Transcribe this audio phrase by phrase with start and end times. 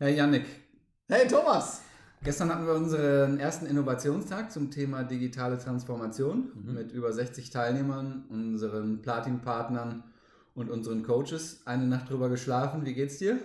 [0.00, 0.46] Hey Yannick.
[1.08, 1.82] Hey Thomas.
[2.22, 6.72] Gestern hatten wir unseren ersten Innovationstag zum Thema digitale Transformation mhm.
[6.72, 10.04] mit über 60 Teilnehmern, unseren Platin-Partnern
[10.54, 11.62] und unseren Coaches.
[11.66, 12.86] Eine Nacht drüber geschlafen.
[12.86, 13.40] Wie geht's dir?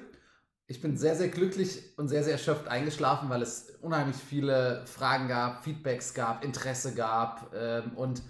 [0.67, 5.27] Ich bin sehr, sehr glücklich und sehr, sehr erschöpft eingeschlafen, weil es unheimlich viele Fragen
[5.27, 7.51] gab, Feedbacks gab, Interesse gab.
[7.55, 8.21] Ähm, und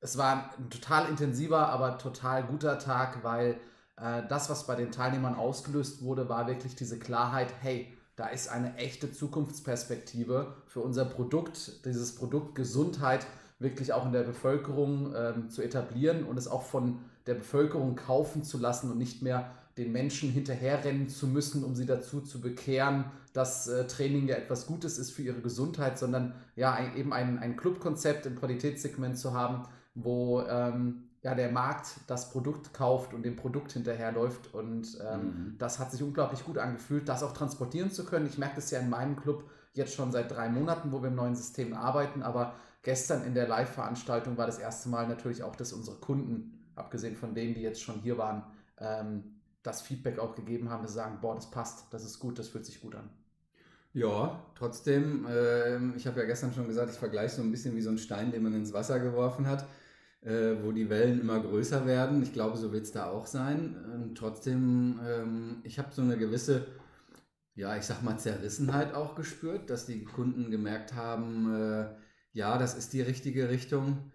[0.00, 3.60] es war ein total intensiver, aber total guter Tag, weil
[3.96, 8.76] das, was bei den Teilnehmern ausgelöst wurde, war wirklich diese Klarheit, hey, da ist eine
[8.76, 13.26] echte Zukunftsperspektive für unser Produkt, dieses Produkt Gesundheit
[13.58, 18.42] wirklich auch in der Bevölkerung ähm, zu etablieren und es auch von der Bevölkerung kaufen
[18.42, 23.04] zu lassen und nicht mehr den Menschen hinterherrennen zu müssen, um sie dazu zu bekehren,
[23.32, 27.38] dass äh, Training ja etwas Gutes ist für ihre Gesundheit, sondern ja ein, eben ein,
[27.38, 33.24] ein Clubkonzept im Qualitätssegment zu haben, wo ähm, ja, der Markt das Produkt kauft und
[33.24, 34.54] dem Produkt hinterherläuft.
[34.54, 35.54] Und ähm, mhm.
[35.58, 38.26] das hat sich unglaublich gut angefühlt, das auch transportieren zu können.
[38.26, 41.16] Ich merke das ja in meinem Club jetzt schon seit drei Monaten, wo wir im
[41.16, 42.22] neuen System arbeiten.
[42.22, 47.16] Aber gestern in der Live-Veranstaltung war das erste Mal natürlich auch, dass unsere Kunden, abgesehen
[47.16, 48.44] von denen, die jetzt schon hier waren,
[48.78, 49.24] ähm,
[49.64, 52.50] das Feedback auch gegeben haben, dass sie sagen, boah, das passt, das ist gut, das
[52.50, 53.10] fühlt sich gut an.
[53.94, 57.82] Ja, trotzdem, äh, ich habe ja gestern schon gesagt, ich vergleiche so ein bisschen wie
[57.82, 59.66] so ein Stein, den man ins Wasser geworfen hat
[60.22, 62.22] äh, wo die Wellen immer größer werden.
[62.22, 63.76] Ich glaube, so wird es da auch sein.
[63.94, 66.66] Und trotzdem, ähm, ich habe so eine gewisse,
[67.54, 71.86] ja, ich sag mal, Zerrissenheit auch gespürt, dass die Kunden gemerkt haben, äh,
[72.32, 74.12] ja, das ist die richtige Richtung.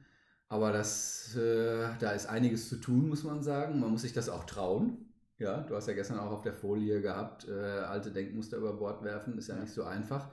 [0.47, 3.79] Aber das, äh, da ist einiges zu tun, muss man sagen.
[3.79, 5.13] Man muss sich das auch trauen.
[5.39, 9.03] Ja, du hast ja gestern auch auf der Folie gehabt, äh, alte Denkmuster über Bord
[9.03, 10.29] werfen, ist ja nicht so einfach.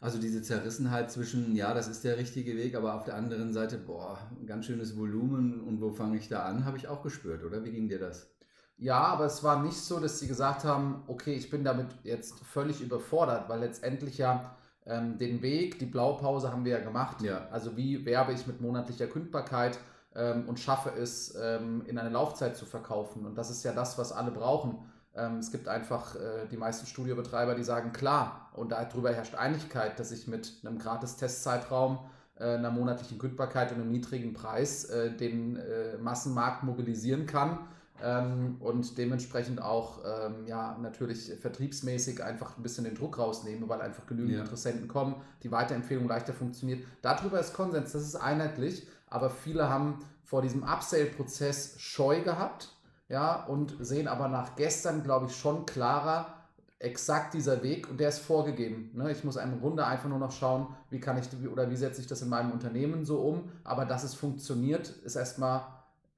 [0.00, 3.78] Also diese Zerrissenheit zwischen, ja, das ist der richtige Weg, aber auf der anderen Seite,
[3.78, 7.64] boah, ganz schönes Volumen und wo fange ich da an, habe ich auch gespürt, oder?
[7.64, 8.30] Wie ging dir das?
[8.76, 12.38] Ja, aber es war nicht so, dass sie gesagt haben, okay, ich bin damit jetzt
[12.40, 17.20] völlig überfordert, weil letztendlich ja ähm, den Weg, die Blaupause haben wir ja gemacht.
[17.22, 17.48] Ja.
[17.50, 19.80] Also wie werbe ich mit monatlicher Kündbarkeit
[20.14, 23.26] ähm, und schaffe es, ähm, in eine Laufzeit zu verkaufen.
[23.26, 24.78] Und das ist ja das, was alle brauchen.
[25.18, 29.98] Ähm, es gibt einfach äh, die meisten Studiobetreiber, die sagen, klar, und darüber herrscht Einigkeit,
[29.98, 31.98] dass ich mit einem gratis Testzeitraum,
[32.38, 35.58] äh, einer monatlichen Kündbarkeit und einem niedrigen Preis äh, den
[36.00, 37.58] Massenmarkt mobilisieren kann.
[38.00, 43.80] Ähm, und dementsprechend auch ähm, ja, natürlich vertriebsmäßig einfach ein bisschen den Druck rausnehme, weil
[43.80, 44.40] einfach genügend ja.
[44.40, 46.84] Interessenten kommen, die Weiterempfehlung leichter funktioniert.
[47.02, 52.77] Darüber ist Konsens, das ist einheitlich, aber viele haben vor diesem Upsale-Prozess Scheu gehabt
[53.08, 56.34] ja, und sehen aber nach gestern, glaube ich, schon klarer,
[56.78, 58.90] exakt dieser Weg und der ist vorgegeben.
[58.94, 59.10] Ne?
[59.10, 62.06] Ich muss im Grunde einfach nur noch schauen, wie kann ich oder wie setze ich
[62.06, 63.50] das in meinem Unternehmen so um.
[63.64, 65.62] Aber dass es funktioniert, ist erstmal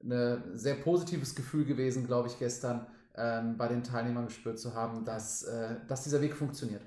[0.03, 2.85] ein sehr positives Gefühl gewesen, glaube ich, gestern
[3.15, 6.83] ähm, bei den Teilnehmern gespürt zu haben, dass, äh, dass dieser Weg funktioniert.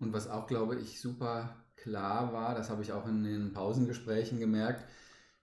[0.00, 4.38] Und was auch, glaube ich, super klar war, das habe ich auch in den Pausengesprächen
[4.38, 4.84] gemerkt,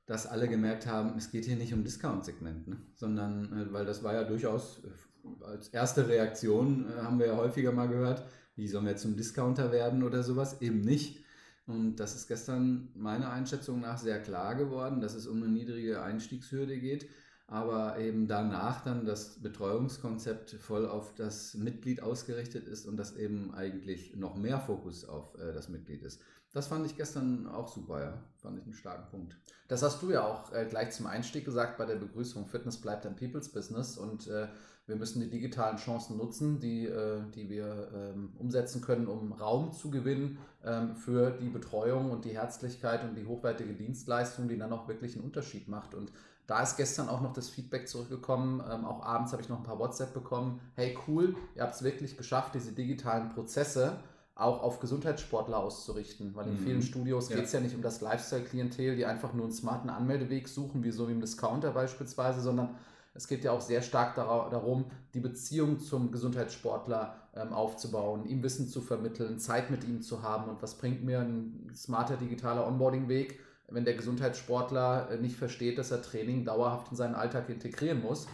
[0.10, 2.78] dass alle gemerkt haben, es geht hier nicht um Discount-Segment, ne?
[2.96, 7.38] sondern, äh, weil das war ja durchaus äh, als erste Reaktion, äh, haben wir ja
[7.38, 8.24] häufiger mal gehört,
[8.56, 11.24] wie sollen wir zum Discounter werden oder sowas, eben nicht.
[11.68, 16.02] Und das ist gestern meiner Einschätzung nach sehr klar geworden, dass es um eine niedrige
[16.02, 17.08] Einstiegshürde geht,
[17.50, 23.54] aber eben danach dann das Betreuungskonzept voll auf das Mitglied ausgerichtet ist und dass eben
[23.54, 26.22] eigentlich noch mehr Fokus auf äh, das Mitglied ist.
[26.54, 28.24] Das fand ich gestern auch super, ja.
[28.38, 29.38] Fand ich einen starken Punkt.
[29.68, 32.48] Das hast du ja auch äh, gleich zum Einstieg gesagt bei der Begrüßung.
[32.48, 34.48] Fitness bleibt ein People's Business und äh,
[34.90, 39.72] wir müssen die digitalen Chancen nutzen, die, äh, die wir ähm, umsetzen können, um Raum
[39.72, 44.74] zu gewinnen ähm, für die Betreuung und die Herzlichkeit und die hochwertige Dienstleistung, die dann
[44.74, 45.94] auch wirklich einen Unterschied macht.
[45.94, 46.12] Und
[46.48, 48.64] da ist gestern auch noch das Feedback zurückgekommen.
[48.68, 50.60] Ähm, auch abends habe ich noch ein paar WhatsApp bekommen.
[50.76, 54.00] Hey, cool, ihr habt es wirklich geschafft, diese digitalen Prozesse
[54.34, 56.34] auch auf Gesundheitssportler auszurichten.
[56.34, 56.66] Weil in mhm.
[56.66, 57.36] vielen Studios ja.
[57.36, 60.90] geht es ja nicht um das Lifestyle-Klientel, die einfach nur einen smarten Anmeldeweg suchen, wie
[60.90, 62.76] so wie im Discounter beispielsweise, sondern
[63.14, 68.68] es geht ja auch sehr stark darum, die Beziehung zum Gesundheitssportler ähm, aufzubauen, ihm Wissen
[68.68, 70.50] zu vermitteln, Zeit mit ihm zu haben.
[70.50, 75.92] Und was bringt mir ein smarter digitaler Onboarding-Weg, wenn der Gesundheitssportler äh, nicht versteht, dass
[75.92, 78.28] er Training dauerhaft in seinen Alltag integrieren muss?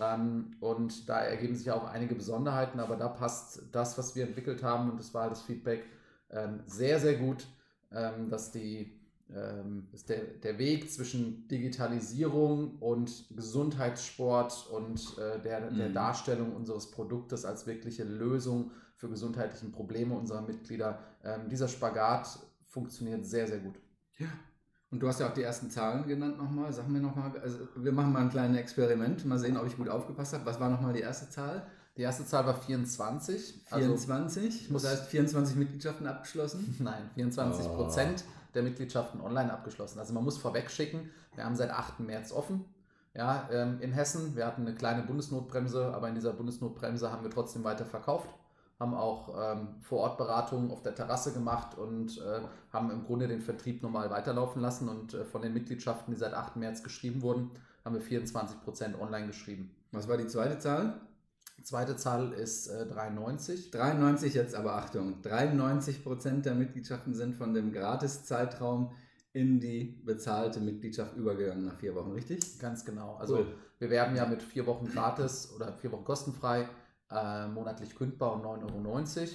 [0.00, 4.62] Ähm, und da ergeben sich auch einige Besonderheiten, aber da passt das, was wir entwickelt
[4.62, 5.84] haben, und das war das Feedback,
[6.30, 7.46] ähm, sehr, sehr gut,
[8.30, 8.98] dass, die,
[9.90, 15.94] dass der, der Weg zwischen Digitalisierung und Gesundheitssport und äh, der, der mhm.
[15.94, 21.00] Darstellung unseres Produktes als wirkliche Lösung für gesundheitliche Probleme unserer Mitglieder,
[21.50, 22.38] dieser Spagat
[22.68, 23.74] funktioniert sehr, sehr gut.
[24.18, 24.28] Ja,
[24.92, 26.70] und du hast ja auch die ersten Zahlen genannt nochmal.
[26.70, 29.88] Sag mir nochmal, also wir machen mal ein kleines Experiment, mal sehen, ob ich gut
[29.88, 30.44] aufgepasst habe.
[30.44, 31.66] Was war nochmal die erste Zahl?
[31.96, 33.64] Die erste Zahl war 24.
[33.68, 34.44] 24?
[34.44, 36.76] Also, ich muss das heißt 24 Mitgliedschaften abgeschlossen?
[36.78, 37.76] Nein, 24 oh.
[38.54, 39.98] Der Mitgliedschaften online abgeschlossen.
[39.98, 42.00] Also man muss vorweg schicken, wir haben seit 8.
[42.00, 42.64] März offen.
[43.14, 47.30] Ja, ähm, in Hessen, wir hatten eine kleine Bundesnotbremse, aber in dieser Bundesnotbremse haben wir
[47.30, 48.28] trotzdem weiter verkauft,
[48.80, 52.40] haben auch ähm, vor Ort Beratungen auf der Terrasse gemacht und äh,
[52.72, 54.88] haben im Grunde den Vertrieb normal weiterlaufen lassen.
[54.88, 56.56] Und äh, von den Mitgliedschaften, die seit 8.
[56.56, 57.50] März geschrieben wurden,
[57.84, 59.70] haben wir 24 Prozent online geschrieben.
[59.92, 61.00] Was war die zweite Zahl?
[61.64, 63.70] Zweite Zahl ist äh, 93.
[63.70, 68.92] 93 jetzt aber Achtung, 93 Prozent der Mitgliedschaften sind von dem Gratiszeitraum
[69.32, 72.58] in die bezahlte Mitgliedschaft übergegangen nach vier Wochen, richtig?
[72.58, 73.16] Ganz genau.
[73.16, 73.46] Also cool.
[73.78, 76.68] wir werben ja mit vier Wochen gratis oder vier Wochen kostenfrei,
[77.10, 79.28] äh, monatlich kündbar und 9,90 Euro.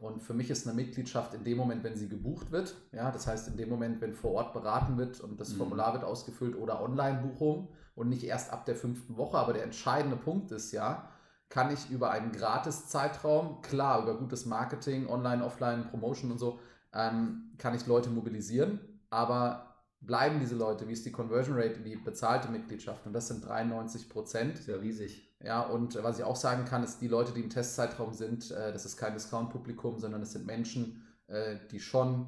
[0.00, 3.26] Und für mich ist eine Mitgliedschaft in dem Moment, wenn sie gebucht wird, ja, das
[3.26, 5.58] heißt in dem Moment, wenn vor Ort beraten wird und das mhm.
[5.58, 9.38] Formular wird ausgefüllt oder Online-Buchung und nicht erst ab der fünften Woche.
[9.38, 11.08] Aber der entscheidende Punkt ist ja,
[11.48, 16.58] kann ich über einen Gratis-Zeitraum, klar, über gutes Marketing, Online, Offline, Promotion und so,
[16.92, 19.66] ähm, kann ich Leute mobilisieren, aber
[20.00, 23.06] bleiben diese Leute, wie ist die Conversion Rate die bezahlte Mitgliedschaft?
[23.06, 24.58] Und das sind 93 Prozent.
[24.58, 25.34] Sehr riesig.
[25.42, 28.72] Ja, und was ich auch sagen kann, ist, die Leute, die im Testzeitraum sind, äh,
[28.72, 32.26] das ist kein Discount-Publikum, sondern es sind Menschen, äh, die schon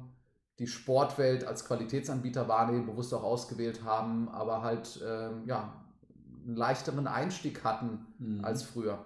[0.59, 5.73] die Sportwelt als Qualitätsanbieter wahrnehmen, bewusst auch ausgewählt haben, aber halt ähm, ja,
[6.49, 8.43] einen leichteren Einstieg hatten mhm.
[8.43, 9.05] als früher.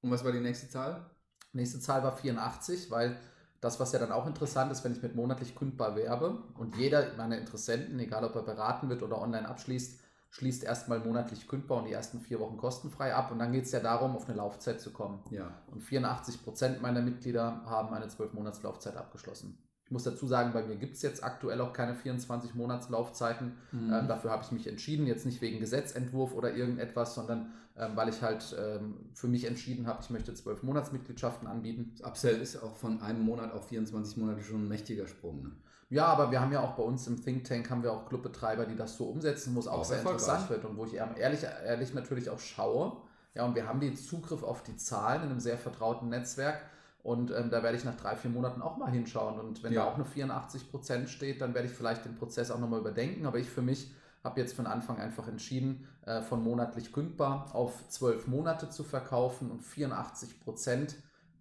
[0.00, 1.06] Und was war die nächste Zahl?
[1.52, 3.16] Nächste Zahl war 84, weil
[3.60, 7.14] das, was ja dann auch interessant ist, wenn ich mit monatlich kündbar werbe und jeder
[7.16, 10.00] meiner Interessenten, egal ob er beraten wird oder online abschließt,
[10.30, 13.30] schließt erstmal monatlich kündbar und die ersten vier Wochen kostenfrei ab.
[13.30, 15.22] Und dann geht es ja darum, auf eine Laufzeit zu kommen.
[15.30, 15.62] Ja.
[15.70, 19.58] Und 84 Prozent meiner Mitglieder haben eine 12-Monats-Laufzeit abgeschlossen.
[19.92, 23.52] Ich muss dazu sagen, bei mir gibt es jetzt aktuell auch keine 24 Monatslaufzeiten.
[23.72, 23.92] Mhm.
[23.92, 28.08] Ähm, dafür habe ich mich entschieden, jetzt nicht wegen Gesetzentwurf oder irgendetwas, sondern ähm, weil
[28.08, 31.92] ich halt ähm, für mich entschieden habe, ich möchte 12 Monatsmitgliedschaften anbieten.
[31.98, 35.42] Das Upsell ist auch von einem Monat auf 24 Monate schon ein mächtiger Sprung.
[35.42, 35.50] Ne?
[35.90, 38.64] Ja, aber wir haben ja auch bei uns im Think Tank haben wir auch Clubbetreiber,
[38.64, 41.44] die das so umsetzen, wo es auch, auch sehr interessant wird und wo ich ehrlich,
[41.66, 42.96] ehrlich natürlich auch schaue.
[43.34, 46.62] Ja, und wir haben den Zugriff auf die Zahlen in einem sehr vertrauten Netzwerk
[47.02, 49.40] und ähm, da werde ich nach drei, vier Monaten auch mal hinschauen.
[49.40, 49.82] Und wenn ja.
[49.82, 53.26] da auch eine 84 Prozent steht, dann werde ich vielleicht den Prozess auch nochmal überdenken.
[53.26, 57.88] Aber ich für mich habe jetzt von Anfang einfach entschieden, äh, von monatlich kündbar auf
[57.88, 60.94] zwölf Monate zu verkaufen und 84 Prozent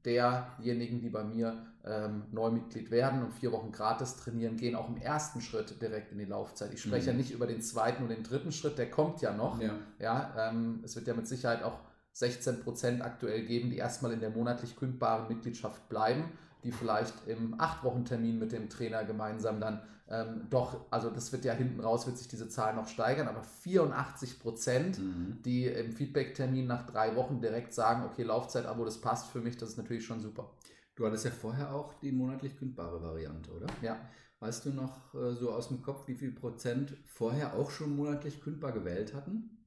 [0.03, 4.97] derjenigen, die bei mir ähm, Neumitglied werden und vier Wochen gratis trainieren, gehen auch im
[4.97, 6.73] ersten Schritt direkt in die Laufzeit.
[6.73, 7.17] Ich spreche mhm.
[7.17, 9.61] ja nicht über den zweiten und den dritten Schritt, der kommt ja noch.
[9.61, 11.77] Ja, ja ähm, es wird ja mit Sicherheit auch
[12.13, 16.25] 16 Prozent aktuell geben, die erstmal in der monatlich kündbaren Mitgliedschaft bleiben,
[16.63, 19.81] die vielleicht im 8-Wochen-Termin mit dem Trainer gemeinsam dann
[20.11, 23.43] ähm, doch, also das wird ja hinten raus, wird sich diese Zahl noch steigern, aber
[23.43, 25.41] 84 Prozent, mhm.
[25.45, 29.69] die im Feedback-Termin nach drei Wochen direkt sagen, okay, Laufzeit-Abo, das passt für mich, das
[29.69, 30.51] ist natürlich schon super.
[30.95, 33.67] Du hattest ja vorher auch die monatlich kündbare Variante, oder?
[33.81, 33.97] Ja.
[34.41, 38.41] Weißt du noch äh, so aus dem Kopf, wie viel Prozent vorher auch schon monatlich
[38.41, 39.65] kündbar gewählt hatten?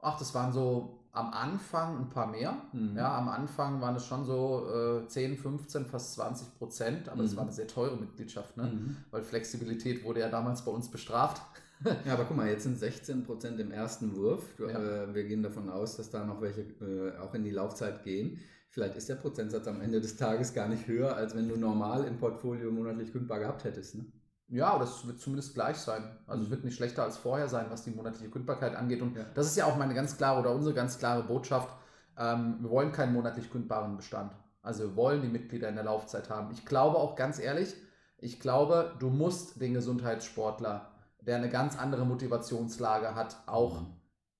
[0.00, 2.56] Ach, das waren so am Anfang ein paar mehr.
[2.72, 2.96] Mhm.
[2.96, 4.66] Ja, am Anfang waren es schon so
[5.04, 7.36] äh, 10, 15, fast 20 Prozent, aber es mhm.
[7.36, 8.64] war eine sehr teure Mitgliedschaft, ne?
[8.64, 8.96] Mhm.
[9.10, 11.42] weil Flexibilität wurde ja damals bei uns bestraft.
[12.04, 14.42] ja, aber guck mal, jetzt sind 16 Prozent im ersten Wurf.
[14.56, 14.78] Du, ja.
[14.78, 18.38] äh, wir gehen davon aus, dass da noch welche äh, auch in die Laufzeit gehen.
[18.70, 22.04] Vielleicht ist der Prozentsatz am Ende des Tages gar nicht höher, als wenn du normal
[22.04, 23.94] im Portfolio monatlich kündbar gehabt hättest.
[23.94, 24.04] Ne?
[24.48, 26.02] Ja, das wird zumindest gleich sein.
[26.26, 29.02] Also es wird nicht schlechter als vorher sein, was die monatliche Kündbarkeit angeht.
[29.02, 29.24] Und ja.
[29.34, 31.68] das ist ja auch meine ganz klare oder unsere ganz klare Botschaft.
[32.16, 34.32] Ähm, wir wollen keinen monatlich kündbaren Bestand.
[34.62, 36.50] Also wir wollen die Mitglieder in der Laufzeit haben.
[36.52, 37.74] Ich glaube auch ganz ehrlich,
[38.16, 40.90] ich glaube, du musst den Gesundheitssportler,
[41.20, 43.86] der eine ganz andere Motivationslage hat, auch mhm.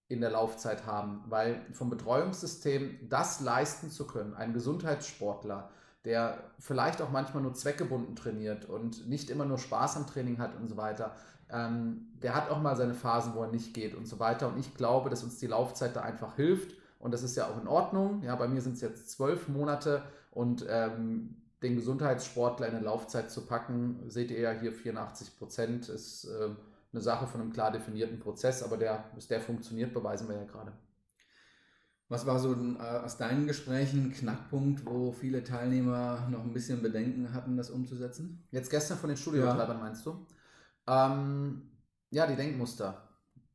[0.09, 1.23] in der Laufzeit haben.
[1.29, 5.71] Weil vom Betreuungssystem das leisten zu können, ein Gesundheitssportler,
[6.09, 10.57] der vielleicht auch manchmal nur zweckgebunden trainiert und nicht immer nur Spaß am Training hat
[10.57, 11.15] und so weiter,
[11.51, 14.49] ähm, der hat auch mal seine Phasen, wo er nicht geht und so weiter.
[14.49, 16.75] Und ich glaube, dass uns die Laufzeit da einfach hilft.
[16.99, 18.23] Und das ist ja auch in Ordnung.
[18.23, 23.31] Ja, bei mir sind es jetzt zwölf Monate und ähm, den Gesundheitssportler in eine Laufzeit
[23.31, 26.49] zu packen, seht ihr ja hier 84 Prozent, ist äh,
[26.91, 30.73] eine Sache von einem klar definierten Prozess, aber der, der funktioniert, beweisen wir ja gerade.
[32.11, 36.81] Was war so äh, aus deinen Gesprächen ein Knackpunkt, wo viele Teilnehmer noch ein bisschen
[36.81, 38.47] Bedenken hatten, das umzusetzen?
[38.51, 39.83] Jetzt gestern von den Studiobetreibern ja.
[39.83, 40.27] meinst du?
[40.87, 41.71] Ähm,
[42.11, 43.03] ja, die Denkmuster.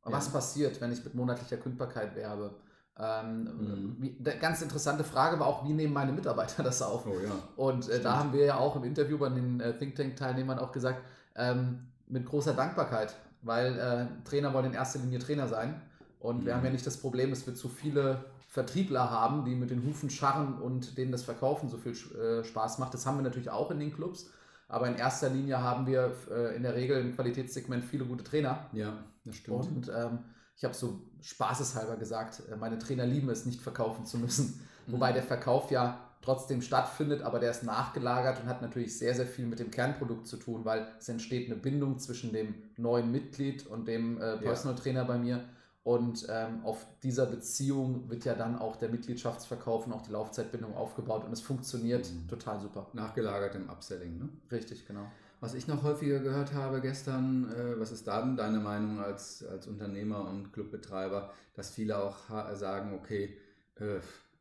[0.03, 0.33] Was ja.
[0.33, 2.53] passiert, wenn ich mit monatlicher Kündbarkeit werbe?
[3.00, 3.95] Ähm, mhm.
[4.00, 7.07] wie, ganz interessante Frage war auch, wie nehmen meine Mitarbeiter das auf?
[7.07, 7.31] Oh, ja.
[7.55, 10.72] Und äh, da haben wir ja auch im Interview bei den äh, Think Tank-Teilnehmern auch
[10.72, 11.01] gesagt,
[11.36, 15.81] ähm, mit großer Dankbarkeit, weil äh, Trainer wollen in erster Linie Trainer sein
[16.24, 16.46] Und mhm.
[16.46, 19.84] wir haben ja nicht das Problem, dass wir zu viele Vertriebler haben, die mit den
[19.84, 22.94] Hufen scharren und denen das Verkaufen so viel äh, Spaß macht.
[22.94, 24.30] Das haben wir natürlich auch in den Clubs.
[24.70, 28.68] Aber in erster Linie haben wir äh, in der Regel im Qualitätssegment viele gute Trainer.
[28.72, 29.68] Ja, das stimmt.
[29.68, 30.20] Und ähm,
[30.56, 34.62] ich habe so spaßeshalber gesagt, äh, meine Trainer lieben es, nicht verkaufen zu müssen.
[34.88, 34.94] Mhm.
[34.94, 39.27] Wobei der Verkauf ja trotzdem stattfindet, aber der ist nachgelagert und hat natürlich sehr, sehr
[39.27, 43.68] viel mit dem Kernprodukt zu tun, weil es entsteht eine Bindung zwischen dem neuen Mitglied
[43.68, 45.44] und dem äh, Personal Trainer bei mir.
[45.84, 50.75] Und ähm, auf dieser Beziehung wird ja dann auch der Mitgliedschaftsverkauf und auch die Laufzeitbindung
[50.75, 52.28] aufgebaut und es funktioniert mhm.
[52.30, 52.88] total super.
[52.94, 54.30] Nachgelagert im Upselling, ne?
[54.50, 55.12] Richtig, genau.
[55.42, 59.46] Was ich noch häufiger gehört habe gestern, äh, was ist da denn deine Meinung als,
[59.46, 63.38] als Unternehmer und Clubbetreiber, dass viele auch sagen, okay,
[63.75, 64.00] äh,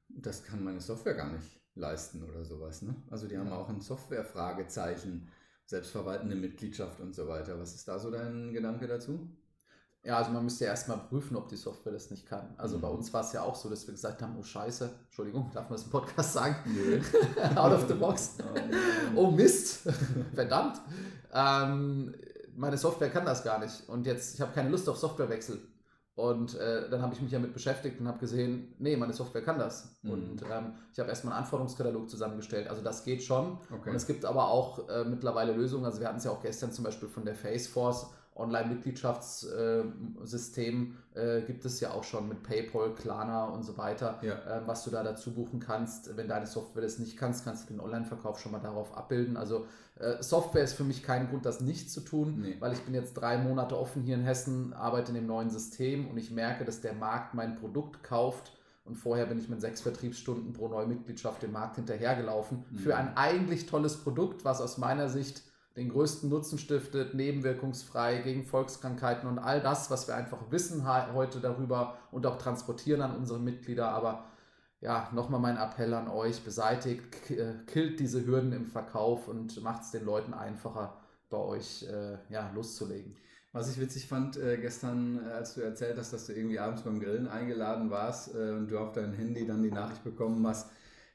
[0.08, 2.82] das kann meine Software gar nicht leisten oder sowas.
[2.82, 2.94] Ne?
[3.10, 3.40] Also die ja.
[3.40, 5.28] haben auch ein Software-Fragezeichen,
[5.66, 7.58] selbstverwaltende Mitgliedschaft und so weiter.
[7.58, 9.28] Was ist da so dein Gedanke dazu?
[10.04, 12.54] Ja, also man müsste ja erstmal prüfen, ob die Software das nicht kann.
[12.56, 12.80] Also mhm.
[12.80, 15.70] bei uns war es ja auch so, dass wir gesagt haben, oh Scheiße, Entschuldigung, darf
[15.70, 16.56] man das im Podcast sagen?
[16.66, 17.00] Nö.
[17.54, 18.36] Out of the box.
[19.14, 19.88] oh Mist,
[20.34, 20.80] verdammt.
[21.32, 22.14] Ähm,
[22.56, 23.88] meine Software kann das gar nicht.
[23.88, 25.60] Und jetzt, ich habe keine Lust auf Softwarewechsel.
[26.14, 29.58] Und äh, dann habe ich mich damit beschäftigt und habe gesehen, nee, meine Software kann
[29.58, 29.98] das.
[30.02, 30.10] Mhm.
[30.10, 32.68] Und ähm, ich habe erstmal einen Anforderungskatalog zusammengestellt.
[32.68, 33.58] Also das geht schon.
[33.72, 33.90] Okay.
[33.90, 35.84] Und es gibt aber auch äh, mittlerweile Lösungen.
[35.84, 41.66] Also wir hatten es ja auch gestern zum Beispiel von der Faceforce Online-Mitgliedschaftssystem äh, gibt
[41.66, 44.34] es ja auch schon mit PayPal, Klarna und so weiter, ja.
[44.34, 46.16] äh, was du da dazu buchen kannst.
[46.16, 49.36] Wenn deine Software das nicht kannst, kannst du den Online-Verkauf schon mal darauf abbilden.
[49.36, 49.66] Also
[49.98, 52.56] äh, Software ist für mich kein Grund, das nicht zu tun, nee.
[52.58, 56.08] weil ich bin jetzt drei Monate offen hier in Hessen, arbeite in dem neuen System
[56.08, 58.52] und ich merke, dass der Markt mein Produkt kauft.
[58.84, 62.64] Und vorher bin ich mit sechs Vertriebsstunden pro neue Mitgliedschaft dem Markt hinterhergelaufen.
[62.70, 62.78] Mhm.
[62.78, 65.44] Für ein eigentlich tolles Produkt, was aus meiner Sicht
[65.76, 71.40] den größten Nutzen stiftet, nebenwirkungsfrei gegen Volkskrankheiten und all das, was wir einfach wissen heute
[71.40, 73.88] darüber und auch transportieren an unsere Mitglieder.
[73.88, 74.24] Aber
[74.80, 79.82] ja, nochmal mein Appell an euch, beseitigt, äh, killt diese Hürden im Verkauf und macht
[79.82, 80.98] es den Leuten einfacher,
[81.30, 83.16] bei euch äh, ja, loszulegen.
[83.52, 86.82] Was ich witzig fand äh, gestern, äh, als du erzählt hast, dass du irgendwie abends
[86.82, 90.70] beim Grillen eingeladen warst äh, und du auf dein Handy dann die Nachricht bekommen hast,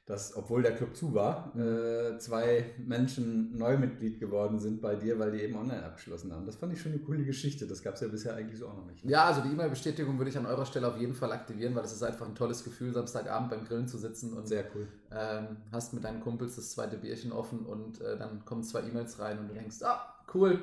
[0.07, 5.31] dass, obwohl der Club zu war, äh, zwei Menschen Neumitglied geworden sind bei dir, weil
[5.31, 6.45] die eben online abgeschlossen haben.
[6.45, 7.67] Das fand ich schon eine coole Geschichte.
[7.67, 9.03] Das gab es ja bisher eigentlich so auch noch nicht.
[9.03, 11.91] Ja, also die E-Mail-Bestätigung würde ich an eurer Stelle auf jeden Fall aktivieren, weil es
[11.91, 14.87] ist einfach ein tolles Gefühl, Samstagabend beim Grillen zu sitzen und Sehr cool.
[15.11, 19.19] Ähm, hast mit deinen Kumpels das zweite Bierchen offen und äh, dann kommen zwei E-Mails
[19.19, 20.61] rein und du denkst, ah, cool,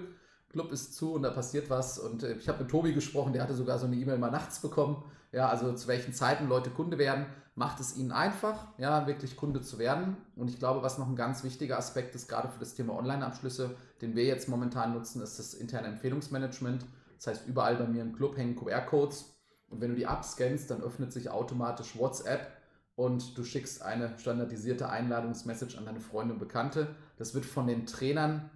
[0.49, 1.99] Club ist zu und da passiert was.
[1.99, 4.61] Und äh, ich habe mit Tobi gesprochen, der hatte sogar so eine E-Mail mal nachts
[4.61, 5.05] bekommen.
[5.33, 9.63] Ja, also zu welchen Zeiten Leute Kunde werden macht es ihnen einfach, ja, wirklich Kunde
[9.63, 10.17] zu werden.
[10.35, 13.77] Und ich glaube, was noch ein ganz wichtiger Aspekt ist, gerade für das Thema Online-Abschlüsse,
[14.01, 16.85] den wir jetzt momentan nutzen, ist das interne Empfehlungsmanagement.
[17.17, 19.37] Das heißt, überall bei mir im Club hängen QR-Codes.
[19.69, 22.49] Und wenn du die abscannst, dann öffnet sich automatisch WhatsApp
[22.97, 26.95] und du schickst eine standardisierte Einladungsmessage an deine Freunde und Bekannte.
[27.17, 28.51] Das wird von den Trainern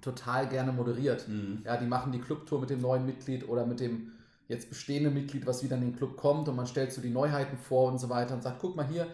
[0.00, 1.28] total gerne moderiert.
[1.28, 1.62] Mhm.
[1.64, 4.12] Ja, die machen die Clubtour mit dem neuen Mitglied oder mit dem
[4.48, 7.58] jetzt bestehende Mitglied, was wieder in den Club kommt und man stellt so die Neuheiten
[7.58, 9.06] vor und so weiter und sagt, guck mal hier,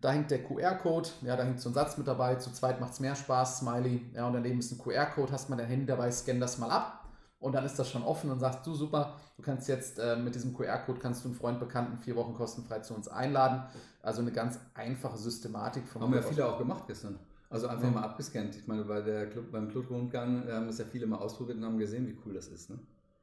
[0.00, 2.94] da hängt der QR-Code, ja, da hängt so ein Satz mit dabei, zu zweit macht
[2.94, 6.10] es mehr Spaß, Smiley, ja, und daneben ist ein QR-Code, hast mal dein Handy dabei,
[6.10, 7.00] scan das mal ab
[7.40, 10.34] und dann ist das schon offen und sagst du, super, du kannst jetzt äh, mit
[10.34, 13.62] diesem QR-Code kannst du einen Freund, Bekannten vier Wochen kostenfrei zu uns einladen.
[14.02, 15.88] Also eine ganz einfache Systematik.
[15.88, 17.18] Vom Haben ja viele auch gemacht gestern.
[17.48, 17.90] Also einfach ja.
[17.90, 18.56] mal abgescannt.
[18.56, 21.78] Ich meine, bei der Club, beim Clubrundgang haben das ja viele mal ausprobiert und haben
[21.78, 22.68] gesehen, wie cool das ist.
[22.70, 22.78] Ne?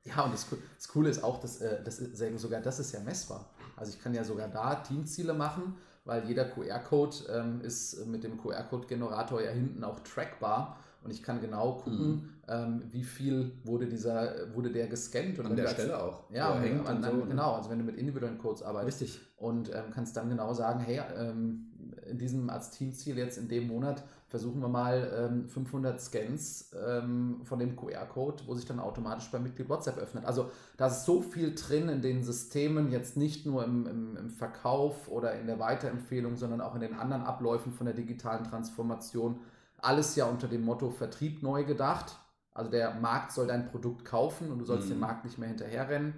[0.07, 2.99] Ja, und das, das Coole ist auch, dass, äh, das ist, sogar das ist ja
[3.01, 3.49] messbar.
[3.75, 8.37] Also ich kann ja sogar da Teamziele machen, weil jeder QR-Code ähm, ist mit dem
[8.37, 10.77] QR-Code-Generator ja hinten auch trackbar.
[11.03, 12.29] Und ich kann genau gucken, mhm.
[12.47, 15.39] ähm, wie viel wurde dieser, wurde der gescannt.
[15.39, 16.23] Und an der Stelle auch.
[16.31, 17.53] Ja, und, an, an, so, genau.
[17.53, 19.01] Also wenn du mit individuellen Codes arbeitest.
[19.01, 19.21] Richtig.
[19.37, 21.67] Und ähm, kannst dann genau sagen, hey, ähm,
[22.09, 27.41] in diesem als Teamziel jetzt in dem Monat versuchen wir mal ähm, 500 Scans ähm,
[27.43, 30.25] von dem QR-Code, wo sich dann automatisch beim Mitglied WhatsApp öffnet.
[30.25, 34.29] Also da ist so viel drin in den Systemen, jetzt nicht nur im, im, im,
[34.29, 39.39] Verkauf oder in der Weiterempfehlung, sondern auch in den anderen Abläufen von der digitalen Transformation.
[39.77, 42.17] Alles ja unter dem Motto Vertrieb neu gedacht.
[42.53, 44.93] Also der Markt soll dein Produkt kaufen und du sollst mhm.
[44.93, 46.15] dem Markt nicht mehr hinterherrennen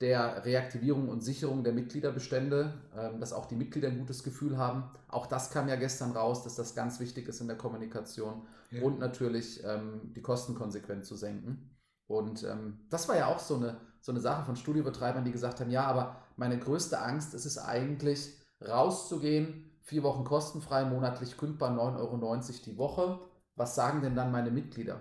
[0.00, 4.84] der Reaktivierung und Sicherung der Mitgliederbestände, ähm, dass auch die Mitglieder ein gutes Gefühl haben.
[5.08, 8.82] Auch das kam ja gestern raus, dass das ganz wichtig ist in der Kommunikation ja.
[8.82, 11.70] und natürlich ähm, die Kosten konsequent zu senken.
[12.06, 15.60] Und ähm, das war ja auch so eine, so eine Sache von Studiobetreibern, die gesagt
[15.60, 21.70] haben, ja, aber meine größte Angst ist es eigentlich, rauszugehen, vier Wochen kostenfrei, monatlich kündbar
[21.70, 23.18] 9,90 Euro die Woche.
[23.54, 25.00] Was sagen denn dann meine Mitglieder?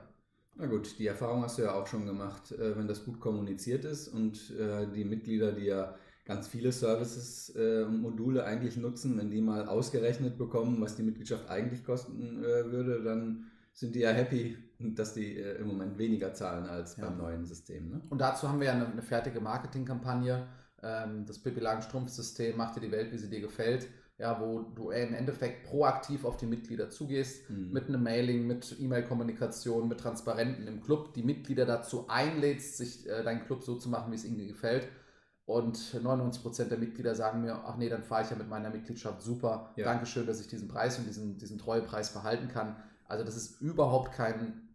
[0.57, 3.83] Na gut, die Erfahrung hast du ja auch schon gemacht, äh, wenn das gut kommuniziert
[3.83, 9.17] ist und äh, die Mitglieder, die ja ganz viele Services äh, und Module eigentlich nutzen.
[9.17, 14.12] Wenn die mal ausgerechnet bekommen, was die Mitgliedschaft eigentlich kosten würde, dann sind die ja
[14.12, 17.05] happy, dass die im Moment weniger zahlen als ja.
[17.05, 17.89] beim neuen System.
[17.89, 18.01] Ne?
[18.09, 20.47] Und dazu haben wir ja eine, eine fertige Marketingkampagne.
[20.81, 23.89] Ähm, das Pippi Langstrumpf-System macht dir die Welt, wie sie dir gefällt.
[24.17, 27.72] Ja, wo du im Endeffekt proaktiv auf die Mitglieder zugehst, mhm.
[27.74, 33.24] mit einem Mailing, mit E-Mail-Kommunikation, mit Transparenten im Club, die Mitglieder dazu einlädst, sich äh,
[33.24, 34.88] deinen Club so zu machen, wie es ihnen gefällt.
[35.45, 39.22] Und 99% der Mitglieder sagen mir, ach nee, dann fahre ich ja mit meiner Mitgliedschaft
[39.22, 39.74] super.
[39.75, 39.86] Ja.
[39.86, 42.77] Dankeschön, dass ich diesen Preis und diesen, diesen Treuepreis verhalten kann.
[43.07, 44.69] Also das ist überhaupt kein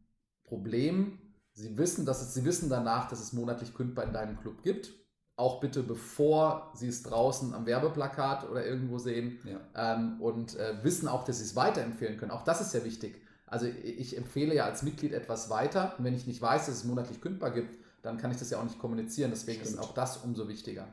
[0.45, 1.19] Problem.
[1.53, 4.93] Sie wissen, dass es, Sie wissen danach, dass es monatlich kündbar in deinem Club gibt.
[5.41, 9.39] Auch bitte bevor Sie es draußen am Werbeplakat oder irgendwo sehen.
[9.45, 9.95] Ja.
[9.95, 12.31] Ähm, und äh, wissen auch, dass Sie es weiterempfehlen können.
[12.31, 13.23] Auch das ist sehr wichtig.
[13.47, 15.95] Also ich empfehle ja als Mitglied etwas weiter.
[15.97, 18.59] Und wenn ich nicht weiß, dass es monatlich kündbar gibt, dann kann ich das ja
[18.59, 19.31] auch nicht kommunizieren.
[19.31, 19.77] Deswegen Stimmt.
[19.77, 20.93] ist auch das umso wichtiger.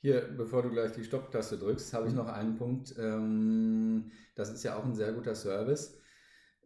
[0.00, 2.20] Hier, bevor du gleich die Stopptaste drückst, habe ich mhm.
[2.20, 2.94] noch einen Punkt.
[2.98, 6.00] Ähm, das ist ja auch ein sehr guter Service.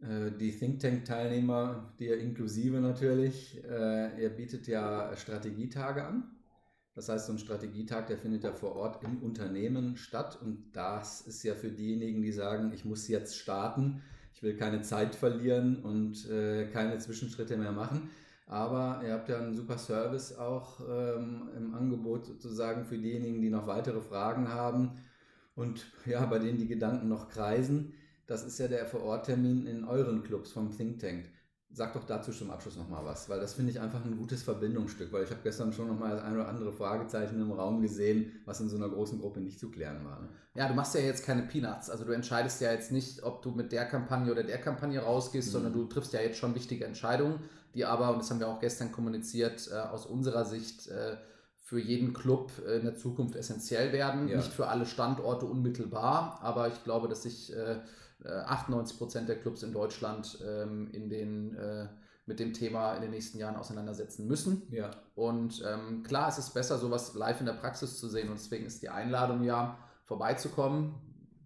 [0.01, 6.38] Äh, die Think Tank-Teilnehmer, die inklusive natürlich, äh, er bietet ja Strategietage an.
[6.95, 10.39] Das heißt, so ein Strategietag, der findet ja vor Ort im Unternehmen statt.
[10.41, 14.01] Und das ist ja für diejenigen, die sagen, ich muss jetzt starten,
[14.33, 18.09] ich will keine Zeit verlieren und äh, keine Zwischenschritte mehr machen.
[18.47, 23.49] Aber ihr habt ja einen super Service auch ähm, im Angebot sozusagen für diejenigen, die
[23.51, 25.03] noch weitere Fragen haben
[25.55, 27.93] und ja, bei denen die Gedanken noch kreisen.
[28.25, 31.25] Das ist ja der Vororttermin in euren Clubs vom Think Tank.
[31.71, 35.13] Sag doch dazu zum Abschluss nochmal was, weil das finde ich einfach ein gutes Verbindungsstück,
[35.13, 38.59] weil ich habe gestern schon nochmal das ein oder andere Fragezeichen im Raum gesehen, was
[38.59, 40.19] in so einer großen Gruppe nicht zu klären war.
[40.19, 40.29] Ne?
[40.55, 43.51] Ja, du machst ja jetzt keine Peanuts, also du entscheidest ja jetzt nicht, ob du
[43.51, 45.51] mit der Kampagne oder der Kampagne rausgehst, mhm.
[45.51, 47.39] sondern du triffst ja jetzt schon wichtige Entscheidungen,
[47.75, 51.17] die aber, und das haben wir auch gestern kommuniziert, äh, aus unserer Sicht äh,
[51.61, 54.27] für jeden Club äh, in der Zukunft essentiell werden.
[54.27, 54.37] Ja.
[54.37, 57.79] Nicht für alle Standorte unmittelbar, aber ich glaube, dass sich 98
[58.23, 61.87] äh, Prozent der Clubs in Deutschland ähm, in den, äh,
[62.25, 64.63] mit dem Thema in den nächsten Jahren auseinandersetzen müssen.
[64.71, 64.91] Ja.
[65.15, 68.29] Und ähm, klar, es ist besser, sowas live in der Praxis zu sehen.
[68.29, 70.95] Und deswegen ist die Einladung ja, vorbeizukommen.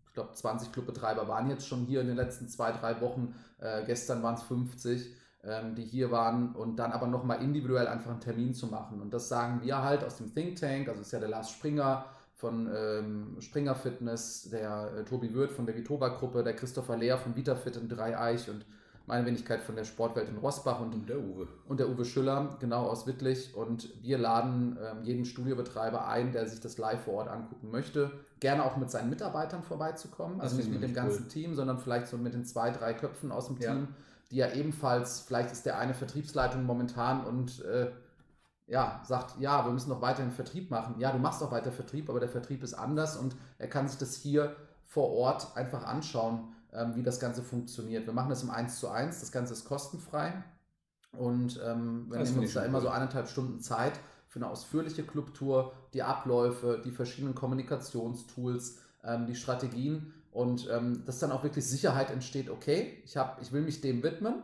[0.08, 3.36] Ich glaube, 20 Clubbetreiber waren jetzt schon hier in den letzten zwei, drei Wochen.
[3.60, 8.12] Äh, gestern waren es 50 ähm, die hier waren und dann aber nochmal individuell einfach
[8.12, 9.02] einen Termin zu machen.
[9.02, 12.06] Und das sagen wir halt aus dem Think Tank, also ist ja der Lars Springer,
[12.44, 17.18] von ähm, Springer Fitness, der äh, Tobi Wirth von der Vitova Gruppe, der Christopher Lehr
[17.18, 18.66] von VitaFit in Dreieich und
[19.06, 21.48] meine Wenigkeit von der Sportwelt in Rosbach und, und, der Uwe.
[21.70, 23.56] Und der Uwe Schüller, genau aus Wittlich.
[23.56, 28.12] Und wir laden ähm, jeden Studiobetreiber ein, der sich das live vor Ort angucken möchte,
[28.42, 30.42] gerne auch mit seinen Mitarbeitern vorbeizukommen.
[30.42, 31.30] Also nicht mit dem ganzen cool.
[31.30, 33.88] Team, sondern vielleicht so mit den zwei, drei Köpfen aus dem Team, ja.
[34.32, 37.88] die ja ebenfalls, vielleicht ist der eine Vertriebsleitung momentan und äh,
[38.68, 40.96] ja, sagt, ja, wir müssen noch weiterhin Vertrieb machen.
[41.00, 43.98] Ja, du machst auch weiter Vertrieb, aber der Vertrieb ist anders und er kann sich
[43.98, 48.06] das hier vor Ort einfach anschauen, ähm, wie das Ganze funktioniert.
[48.06, 50.44] Wir machen das im 1 zu 1, das Ganze ist kostenfrei.
[51.18, 53.94] Und ähm, wir das nehmen uns da immer so eineinhalb Stunden Zeit
[54.28, 60.14] für eine ausführliche Clubtour, die Abläufe, die verschiedenen Kommunikationstools, ähm, die Strategien.
[60.32, 64.02] Und ähm, dass dann auch wirklich Sicherheit entsteht, okay, ich, hab, ich will mich dem
[64.02, 64.42] widmen.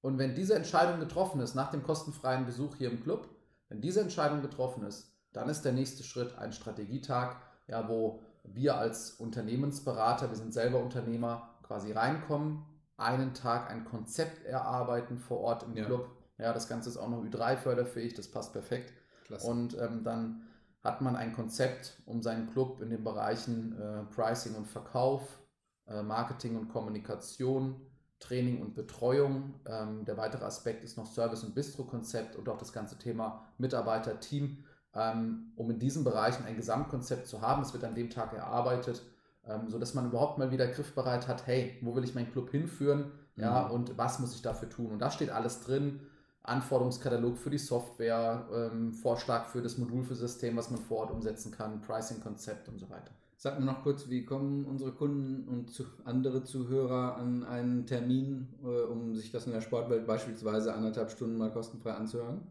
[0.00, 3.28] Und wenn diese Entscheidung getroffen ist nach dem kostenfreien Besuch hier im Club,
[3.70, 7.36] wenn diese Entscheidung getroffen ist, dann ist der nächste Schritt ein Strategietag,
[7.68, 14.44] ja, wo wir als Unternehmensberater, wir sind selber Unternehmer, quasi reinkommen, einen Tag ein Konzept
[14.44, 15.84] erarbeiten vor Ort im ja.
[15.84, 16.10] Club.
[16.36, 18.92] Ja, das Ganze ist auch noch Ü3-förderfähig, das passt perfekt.
[19.24, 19.46] Klasse.
[19.46, 20.48] Und ähm, dann
[20.82, 25.38] hat man ein Konzept, um seinen Club in den Bereichen äh, Pricing und Verkauf,
[25.86, 27.80] äh, Marketing und Kommunikation,
[28.20, 29.54] Training und Betreuung.
[29.66, 34.64] Ähm, der weitere Aspekt ist noch Service- und Bistro-Konzept und auch das ganze Thema Mitarbeiter-Team,
[34.94, 37.62] ähm, um in diesen Bereichen ein Gesamtkonzept zu haben.
[37.62, 39.02] Es wird an dem Tag erarbeitet,
[39.46, 43.10] ähm, sodass man überhaupt mal wieder griffbereit hat, hey, wo will ich meinen Club hinführen?
[43.36, 43.70] Ja, mhm.
[43.72, 44.92] und was muss ich dafür tun?
[44.92, 46.00] Und da steht alles drin.
[46.42, 51.10] Anforderungskatalog für die Software, ähm, Vorschlag für das Modul für System, was man vor Ort
[51.10, 53.12] umsetzen kann, Pricing-Konzept und so weiter.
[53.42, 58.48] Sag mir noch kurz, wie kommen unsere Kunden und zu, andere Zuhörer an einen Termin,
[58.62, 62.42] äh, um sich das in der Sportwelt beispielsweise anderthalb Stunden mal kostenfrei anzuhören?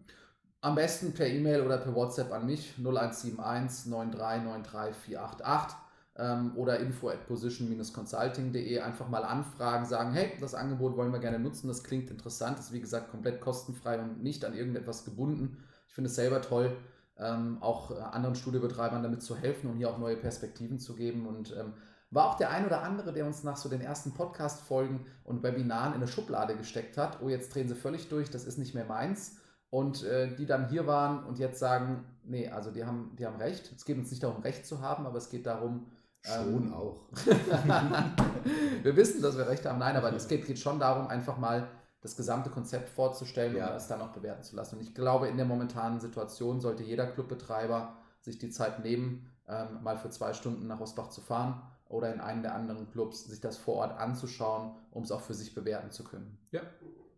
[0.62, 5.78] Am besten per E-Mail oder per WhatsApp an mich 0171 9393 488
[6.16, 11.38] ähm, oder info at position-consulting.de einfach mal anfragen, sagen, hey, das Angebot wollen wir gerne
[11.38, 15.64] nutzen, das klingt interessant, ist wie gesagt komplett kostenfrei und nicht an irgendetwas gebunden.
[15.88, 16.76] Ich finde es selber toll,
[17.20, 21.28] ähm, auch äh, anderen Studiobetreibern damit zu helfen und hier auch neue Perspektiven zu geben.
[21.28, 21.74] Und ähm,
[22.12, 25.94] war auch der ein oder andere, der uns nach so den ersten Podcast-Folgen und Webinaren
[25.94, 27.20] in eine Schublade gesteckt hat.
[27.22, 29.38] Oh, jetzt drehen sie völlig durch, das ist nicht mehr meins.
[29.70, 33.36] und äh, die dann hier waren und jetzt sagen, nee, also die haben, die haben
[33.36, 33.72] Recht.
[33.76, 35.86] Es geht uns nicht darum, Recht zu haben, aber es geht darum,
[36.22, 37.06] Schon ähm, auch.
[38.84, 39.80] wir wissen, dass wir Recht haben.
[39.80, 41.70] Nein, aber es geht, geht schon darum, einfach mal
[42.02, 43.70] das gesamte Konzept vorzustellen ja.
[43.70, 44.78] und es dann auch bewerten zu lassen.
[44.78, 49.84] Und ich glaube, in der momentanen Situation sollte jeder Clubbetreiber sich die Zeit nehmen, ähm,
[49.84, 53.42] mal für zwei Stunden nach Rosbach zu fahren oder in einen der anderen Clubs sich
[53.42, 56.38] das vor Ort anzuschauen, um es auch für sich bewerten zu können.
[56.52, 56.62] Ja,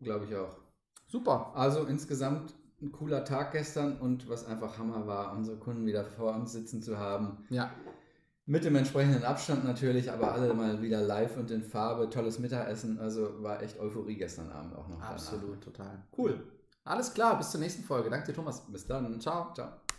[0.01, 0.55] glaube ich auch.
[1.07, 1.51] Super.
[1.55, 6.33] Also insgesamt ein cooler Tag gestern und was einfach Hammer war, unsere Kunden wieder vor
[6.33, 7.45] uns sitzen zu haben.
[7.49, 7.69] Ja.
[8.45, 12.09] Mit dem entsprechenden Abstand natürlich, aber alle mal wieder live und in Farbe.
[12.09, 12.99] Tolles Mittagessen.
[12.99, 15.01] Also war echt Euphorie gestern Abend auch noch.
[15.01, 15.59] Absolut, danach.
[15.63, 16.03] total.
[16.17, 16.43] Cool.
[16.83, 18.09] Alles klar, bis zur nächsten Folge.
[18.09, 18.61] Danke dir, Thomas.
[18.67, 19.19] Bis dann.
[19.21, 19.53] Ciao.
[19.53, 19.81] Ciao.